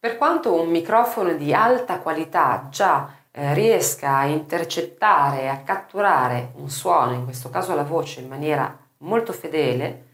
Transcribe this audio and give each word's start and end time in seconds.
Per 0.00 0.16
quanto 0.16 0.54
un 0.54 0.68
microfono 0.68 1.32
di 1.32 1.52
alta 1.52 1.98
qualità 1.98 2.68
già 2.70 3.12
eh, 3.32 3.52
riesca 3.52 4.18
a 4.18 4.26
intercettare 4.26 5.42
e 5.42 5.46
a 5.48 5.62
catturare 5.62 6.52
un 6.54 6.70
suono, 6.70 7.14
in 7.14 7.24
questo 7.24 7.50
caso 7.50 7.74
la 7.74 7.82
voce, 7.82 8.20
in 8.20 8.28
maniera 8.28 8.78
molto 8.98 9.32
fedele, 9.32 10.06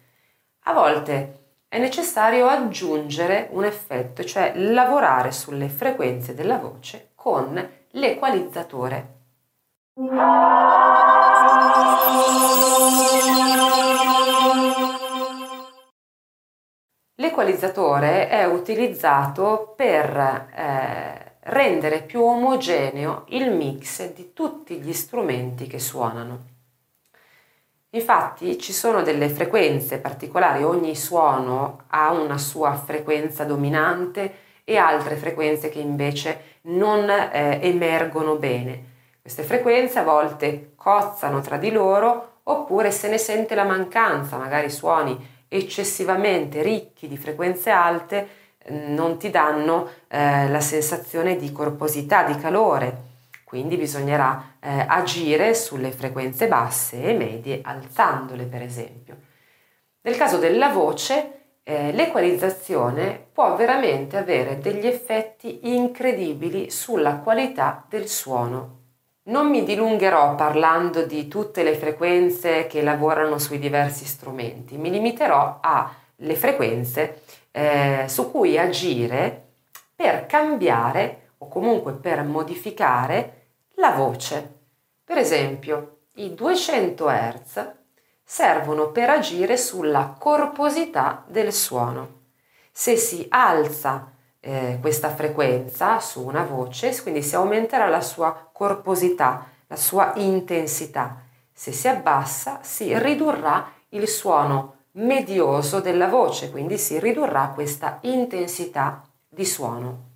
a 0.65 0.73
volte 0.73 1.41
è 1.69 1.79
necessario 1.79 2.47
aggiungere 2.47 3.49
un 3.51 3.65
effetto, 3.65 4.25
cioè 4.25 4.53
lavorare 4.57 5.33
sulle 5.33 5.68
frequenze 5.68 6.32
della 6.32 6.57
voce 6.57 7.11
con 7.14 7.69
l'equalizzatore. 7.91 9.12
L'equalizzatore 17.35 18.29
è 18.29 18.45
utilizzato 18.45 19.75
per 19.77 20.17
eh, 20.55 21.32
rendere 21.41 22.03
più 22.03 22.22
omogeneo 22.22 23.25
il 23.31 23.50
mix 23.50 24.13
di 24.13 24.32
tutti 24.32 24.77
gli 24.77 24.93
strumenti 24.93 25.67
che 25.67 25.81
suonano. 25.81 26.44
Infatti 27.91 28.57
ci 28.57 28.72
sono 28.72 29.03
delle 29.03 29.29
frequenze 29.29 29.99
particolari, 29.99 30.63
ogni 30.63 30.94
suono 30.94 31.82
ha 31.89 32.12
una 32.12 32.39
sua 32.39 32.75
frequenza 32.75 33.42
dominante 33.42 34.34
e 34.62 34.77
altre 34.77 35.16
frequenze 35.16 35.70
che 35.70 35.80
invece 35.80 36.61
non 36.66 37.11
eh, 37.11 37.58
emergono 37.62 38.36
bene. 38.36 38.92
Queste 39.20 39.42
frequenze 39.42 39.98
a 39.98 40.05
volte 40.05 40.75
cozzano 40.77 41.41
tra 41.41 41.56
di 41.56 41.72
loro 41.72 42.34
oppure 42.44 42.92
se 42.92 43.08
ne 43.08 43.19
sente 43.19 43.56
la 43.56 43.64
mancanza, 43.64 44.36
magari 44.36 44.70
suoni 44.70 45.33
eccessivamente 45.56 46.62
ricchi 46.62 47.08
di 47.08 47.17
frequenze 47.17 47.70
alte 47.70 48.42
non 48.69 49.19
ti 49.19 49.31
danno 49.31 49.89
eh, 50.08 50.48
la 50.48 50.61
sensazione 50.61 51.36
di 51.36 51.53
corposità, 51.53 52.25
di 52.25 52.36
calore 52.36 53.12
quindi 53.55 53.77
bisognerà 53.77 54.56
eh, 54.58 54.84
agire 54.88 55.55
sulle 55.55 55.92
frequenze 55.92 56.48
basse 56.48 57.00
e 57.00 57.12
medie 57.12 57.60
alzandole 57.62 58.47
per 58.47 58.62
esempio. 58.62 59.16
Nel 60.00 60.16
caso 60.16 60.38
della 60.38 60.70
voce 60.70 61.58
eh, 61.62 61.92
l'equalizzazione 61.92 63.28
può 63.32 63.55
veramente 63.55 64.16
avere 64.16 64.58
degli 64.58 64.88
effetti 64.88 65.72
incredibili 65.72 66.69
sulla 66.69 67.19
qualità 67.19 67.84
del 67.88 68.08
suono. 68.08 68.83
Non 69.27 69.48
mi 69.48 69.64
dilungherò 69.64 70.34
parlando 70.34 71.06
di 71.06 71.28
tutte 71.28 71.62
le 71.62 71.77
frequenze 71.77 72.67
che 72.67 72.83
lavorano 72.83 73.39
sui 73.39 73.58
diversi 73.58 74.05
strumenti, 74.05 74.77
mi 74.77 74.91
limiterò 74.91 75.61
alle 75.62 76.34
frequenze 76.34 77.22
eh, 77.50 78.05
su 78.06 78.31
cui 78.31 78.58
agire 78.58 79.53
per 79.97 80.27
cambiare 80.27 81.31
o 81.39 81.48
comunque 81.48 81.94
per 81.94 82.22
modificare 82.22 83.47
la 83.77 83.92
voce. 83.92 84.58
Per 85.03 85.16
esempio, 85.16 86.00
i 86.16 86.34
200 86.34 87.09
Hz 87.09 87.72
servono 88.22 88.91
per 88.91 89.09
agire 89.09 89.56
sulla 89.56 90.16
corposità 90.19 91.25
del 91.27 91.50
suono. 91.50 92.22
Se 92.70 92.97
si 92.97 93.25
alza 93.31 94.13
eh, 94.45 94.78
questa 94.81 95.09
frequenza 95.09 95.98
su 96.00 96.23
una 96.23 96.42
voce, 96.42 97.00
quindi 97.03 97.23
si 97.23 97.34
aumenterà 97.34 97.89
la 97.89 98.03
sua 98.03 98.50
corposità, 98.53 99.47
la 99.67 99.77
sua 99.77 100.12
intensità. 100.17 101.23
Se 101.50 101.73
si 101.73 101.89
abbassa, 101.89 102.61
si 102.62 102.97
ridurrà 102.98 103.72
il 103.91 104.06
suono 104.06 104.72
medioso 104.92 105.81
della 105.81 106.09
voce, 106.09 106.50
quindi 106.50 106.77
si 106.77 106.98
ridurrà 106.98 107.53
questa 107.55 107.98
intensità 108.03 109.03
di 109.27 109.47
suono. 109.47 110.12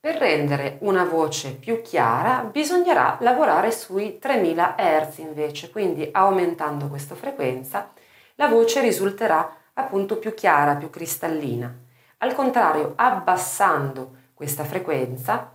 Per 0.00 0.16
rendere 0.16 0.78
una 0.80 1.04
voce 1.04 1.52
più 1.52 1.82
chiara 1.82 2.40
bisognerà 2.42 3.16
lavorare 3.20 3.70
sui 3.70 4.18
3000 4.18 4.74
Hz 4.76 5.18
invece, 5.18 5.70
quindi 5.70 6.08
aumentando 6.12 6.88
questa 6.88 7.14
frequenza 7.14 7.90
la 8.34 8.48
voce 8.48 8.80
risulterà 8.80 9.56
appunto 9.74 10.18
più 10.18 10.34
chiara, 10.34 10.74
più 10.74 10.90
cristallina. 10.90 11.83
Al 12.24 12.34
contrario, 12.34 12.94
abbassando 12.96 14.16
questa 14.32 14.64
frequenza 14.64 15.54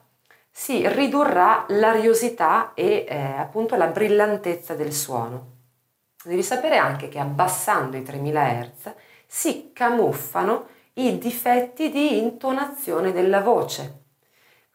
si 0.51 0.87
ridurrà 0.87 1.65
l'ariosità 1.69 2.73
e 2.75 3.05
eh, 3.09 3.17
appunto 3.17 3.75
la 3.75 3.87
brillantezza 3.87 4.75
del 4.75 4.93
suono. 4.93 5.57
Devi 6.23 6.43
sapere 6.43 6.77
anche 6.77 7.09
che 7.09 7.17
abbassando 7.17 7.97
i 7.97 8.03
3000 8.03 8.43
Hz 8.43 8.93
si 9.25 9.71
camuffano 9.73 10.67
i 10.93 11.17
difetti 11.17 11.89
di 11.89 12.19
intonazione 12.19 13.11
della 13.11 13.41
voce 13.41 13.99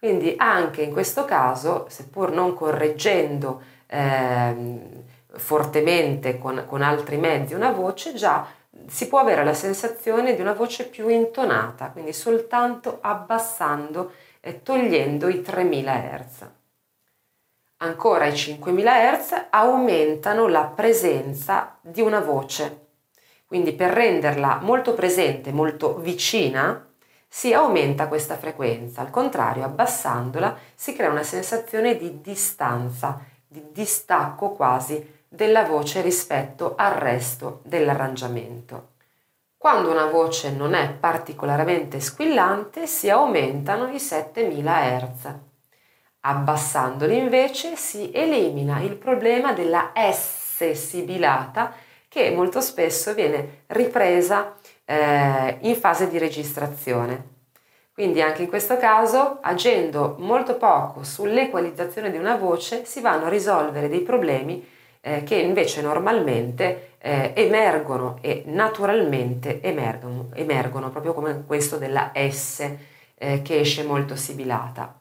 quindi 0.04 0.34
anche 0.36 0.82
in 0.82 0.92
questo 0.92 1.24
caso, 1.24 1.86
seppur 1.88 2.30
non 2.30 2.52
correggendo 2.52 3.62
eh, 3.86 5.03
fortemente 5.36 6.38
con, 6.38 6.64
con 6.66 6.82
altri 6.82 7.16
mezzi 7.16 7.54
una 7.54 7.70
voce, 7.70 8.14
già 8.14 8.46
si 8.86 9.08
può 9.08 9.20
avere 9.20 9.44
la 9.44 9.54
sensazione 9.54 10.34
di 10.34 10.40
una 10.40 10.52
voce 10.52 10.86
più 10.86 11.08
intonata, 11.08 11.90
quindi 11.90 12.12
soltanto 12.12 12.98
abbassando 13.00 14.12
e 14.40 14.62
togliendo 14.62 15.28
i 15.28 15.40
3000 15.42 15.92
Hz. 15.92 16.46
Ancora 17.78 18.26
i 18.26 18.36
5000 18.36 19.18
Hz 19.18 19.46
aumentano 19.50 20.48
la 20.48 20.64
presenza 20.64 21.78
di 21.80 22.00
una 22.00 22.20
voce, 22.20 22.86
quindi 23.46 23.72
per 23.72 23.90
renderla 23.90 24.58
molto 24.62 24.94
presente, 24.94 25.52
molto 25.52 25.98
vicina, 25.98 26.88
si 27.28 27.52
aumenta 27.52 28.06
questa 28.06 28.36
frequenza, 28.36 29.00
al 29.00 29.10
contrario 29.10 29.64
abbassandola 29.64 30.56
si 30.74 30.94
crea 30.94 31.10
una 31.10 31.24
sensazione 31.24 31.96
di 31.96 32.20
distanza, 32.20 33.20
di 33.46 33.62
distacco 33.72 34.52
quasi 34.52 35.23
della 35.34 35.64
voce 35.64 36.00
rispetto 36.00 36.74
al 36.76 36.92
resto 36.92 37.60
dell'arrangiamento. 37.64 38.92
Quando 39.56 39.90
una 39.90 40.06
voce 40.06 40.50
non 40.50 40.74
è 40.74 40.90
particolarmente 40.90 41.98
squillante 41.98 42.86
si 42.86 43.08
aumentano 43.10 43.88
i 43.88 43.98
7000 43.98 44.98
Hz. 44.98 45.34
Abbassandoli 46.20 47.16
invece 47.18 47.76
si 47.76 48.10
elimina 48.12 48.80
il 48.80 48.96
problema 48.96 49.52
della 49.52 49.92
S 49.94 50.72
sibilata 50.72 51.74
che 52.08 52.30
molto 52.30 52.60
spesso 52.60 53.12
viene 53.12 53.64
ripresa 53.68 54.54
eh, 54.84 55.58
in 55.62 55.74
fase 55.76 56.08
di 56.08 56.18
registrazione. 56.18 57.32
Quindi 57.92 58.20
anche 58.20 58.42
in 58.42 58.48
questo 58.48 58.76
caso, 58.76 59.38
agendo 59.40 60.16
molto 60.18 60.56
poco 60.56 61.04
sull'equalizzazione 61.04 62.10
di 62.10 62.18
una 62.18 62.36
voce, 62.36 62.84
si 62.84 63.00
vanno 63.00 63.26
a 63.26 63.28
risolvere 63.28 63.88
dei 63.88 64.00
problemi 64.00 64.66
eh, 65.06 65.22
che 65.22 65.34
invece 65.34 65.82
normalmente 65.82 66.92
eh, 66.96 67.32
emergono 67.36 68.16
e 68.22 68.44
naturalmente 68.46 69.60
emergono, 69.60 70.30
emergono, 70.32 70.88
proprio 70.88 71.12
come 71.12 71.44
questo 71.46 71.76
della 71.76 72.12
S 72.14 72.66
eh, 73.14 73.42
che 73.42 73.60
esce 73.60 73.82
molto 73.82 74.16
sibilata. 74.16 74.98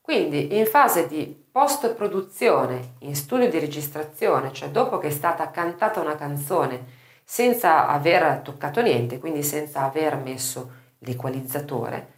Quindi 0.00 0.56
in 0.56 0.64
fase 0.64 1.06
di 1.06 1.44
post-produzione, 1.52 2.94
in 3.00 3.14
studio 3.14 3.50
di 3.50 3.58
registrazione, 3.58 4.54
cioè 4.54 4.70
dopo 4.70 4.96
che 4.96 5.08
è 5.08 5.10
stata 5.10 5.50
cantata 5.50 6.00
una 6.00 6.16
canzone 6.16 7.02
senza 7.24 7.86
aver 7.88 8.38
toccato 8.38 8.80
niente, 8.80 9.18
quindi 9.18 9.42
senza 9.42 9.82
aver 9.82 10.16
messo 10.16 10.70
l'equalizzatore, 11.00 12.08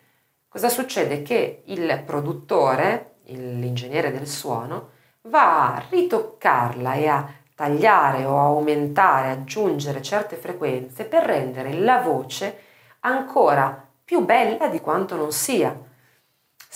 cosa 0.46 0.68
succede? 0.68 1.22
Che 1.22 1.62
il 1.64 2.02
produttore, 2.06 3.16
l'ingegnere 3.24 4.12
del 4.12 4.28
suono, 4.28 4.94
va 5.28 5.74
a 5.74 5.84
ritoccarla 5.88 6.94
e 6.94 7.06
a 7.08 7.26
tagliare 7.54 8.24
o 8.24 8.38
aumentare, 8.38 9.30
aggiungere 9.30 10.02
certe 10.02 10.36
frequenze 10.36 11.04
per 11.04 11.24
rendere 11.24 11.72
la 11.72 12.00
voce 12.00 12.58
ancora 13.00 13.84
più 14.04 14.24
bella 14.24 14.68
di 14.68 14.80
quanto 14.80 15.16
non 15.16 15.32
sia 15.32 15.76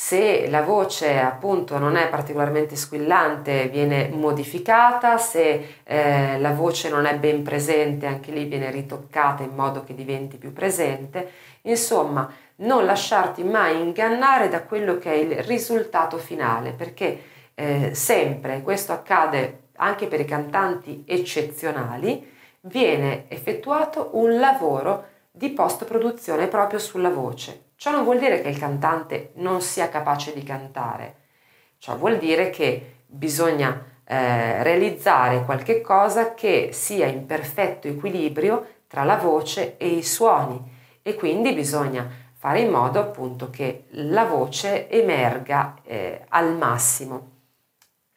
se 0.02 0.48
la 0.48 0.62
voce 0.62 1.18
appunto 1.18 1.76
non 1.76 1.94
è 1.94 2.08
particolarmente 2.08 2.74
squillante 2.74 3.68
viene 3.68 4.08
modificata, 4.08 5.18
se 5.18 5.80
eh, 5.84 6.38
la 6.38 6.52
voce 6.52 6.88
non 6.88 7.04
è 7.04 7.18
ben 7.18 7.42
presente 7.42 8.06
anche 8.06 8.32
lì 8.32 8.46
viene 8.46 8.70
ritoccata 8.70 9.42
in 9.42 9.54
modo 9.54 9.84
che 9.84 9.94
diventi 9.94 10.38
più 10.38 10.54
presente. 10.54 11.30
Insomma, 11.62 12.32
non 12.56 12.86
lasciarti 12.86 13.44
mai 13.44 13.78
ingannare 13.78 14.48
da 14.48 14.62
quello 14.62 14.96
che 14.96 15.12
è 15.12 15.16
il 15.16 15.42
risultato 15.42 16.16
finale, 16.16 16.72
perché 16.72 17.22
eh, 17.60 17.94
sempre, 17.94 18.62
questo 18.62 18.92
accade 18.92 19.64
anche 19.76 20.06
per 20.06 20.20
i 20.20 20.24
cantanti 20.24 21.04
eccezionali, 21.06 22.26
viene 22.62 23.26
effettuato 23.28 24.10
un 24.14 24.38
lavoro 24.38 25.04
di 25.30 25.50
post 25.50 25.84
produzione 25.84 26.46
proprio 26.46 26.78
sulla 26.78 27.10
voce. 27.10 27.72
Ciò 27.76 27.90
non 27.90 28.04
vuol 28.04 28.18
dire 28.18 28.40
che 28.40 28.48
il 28.48 28.58
cantante 28.58 29.32
non 29.34 29.60
sia 29.60 29.90
capace 29.90 30.32
di 30.32 30.42
cantare, 30.42 31.16
ciò 31.78 31.96
vuol 31.96 32.16
dire 32.16 32.48
che 32.48 33.02
bisogna 33.06 33.84
eh, 34.04 34.62
realizzare 34.62 35.44
qualche 35.44 35.82
cosa 35.82 36.32
che 36.32 36.70
sia 36.72 37.06
in 37.06 37.26
perfetto 37.26 37.88
equilibrio 37.88 38.66
tra 38.86 39.04
la 39.04 39.16
voce 39.16 39.76
e 39.76 39.86
i 39.86 40.02
suoni. 40.02 40.78
E 41.02 41.14
quindi 41.14 41.52
bisogna 41.52 42.08
fare 42.34 42.60
in 42.60 42.70
modo 42.70 43.00
appunto 43.00 43.50
che 43.50 43.84
la 43.90 44.24
voce 44.24 44.88
emerga 44.90 45.76
eh, 45.84 46.24
al 46.28 46.56
massimo. 46.56 47.39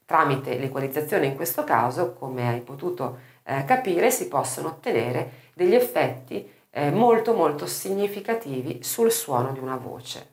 Tramite 0.06 0.58
l'equalizzazione 0.58 1.28
in 1.28 1.36
questo 1.36 1.64
caso, 1.64 2.14
come 2.14 2.48
hai 2.48 2.62
potuto 2.62 3.20
eh, 3.44 3.64
capire, 3.66 4.12
si 4.12 4.28
possono 4.28 4.70
ottenere 4.70 5.52
degli 5.54 5.76
effetti 5.76 6.50
eh, 6.70 6.92
molto 6.92 7.34
molto 7.34 7.66
significativi 7.66 8.84
sul 8.84 9.12
suono 9.12 9.52
di 9.52 9.60
una 9.60 9.78
voce. 9.78 10.33